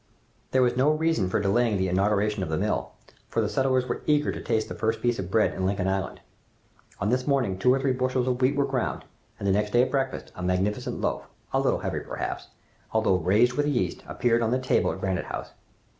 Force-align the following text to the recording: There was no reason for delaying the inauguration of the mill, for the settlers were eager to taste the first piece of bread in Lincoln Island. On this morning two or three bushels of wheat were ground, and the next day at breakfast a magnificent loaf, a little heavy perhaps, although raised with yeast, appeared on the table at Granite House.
There 0.49 0.63
was 0.63 0.75
no 0.75 0.89
reason 0.89 1.29
for 1.29 1.39
delaying 1.39 1.77
the 1.77 1.87
inauguration 1.87 2.41
of 2.41 2.49
the 2.49 2.57
mill, 2.57 2.93
for 3.29 3.39
the 3.39 3.47
settlers 3.47 3.85
were 3.87 4.01
eager 4.07 4.31
to 4.31 4.41
taste 4.41 4.67
the 4.67 4.73
first 4.73 4.99
piece 4.99 5.19
of 5.19 5.29
bread 5.29 5.53
in 5.53 5.63
Lincoln 5.63 5.87
Island. 5.87 6.21
On 6.99 7.11
this 7.11 7.27
morning 7.27 7.55
two 7.59 7.71
or 7.71 7.79
three 7.79 7.91
bushels 7.91 8.27
of 8.27 8.41
wheat 8.41 8.55
were 8.55 8.65
ground, 8.65 9.05
and 9.37 9.47
the 9.47 9.51
next 9.51 9.69
day 9.69 9.83
at 9.83 9.91
breakfast 9.91 10.31
a 10.35 10.41
magnificent 10.41 10.99
loaf, 11.01 11.29
a 11.53 11.59
little 11.59 11.81
heavy 11.81 11.99
perhaps, 11.99 12.47
although 12.93 13.17
raised 13.17 13.53
with 13.53 13.67
yeast, 13.67 14.03
appeared 14.07 14.41
on 14.41 14.49
the 14.49 14.57
table 14.57 14.91
at 14.91 14.99
Granite 15.01 15.25
House. 15.25 15.51